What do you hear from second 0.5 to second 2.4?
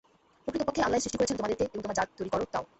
পক্ষে আল্লাহই সৃষ্টি করেছেন তোমাদেরকে এবং তোমরা যা তৈরি কর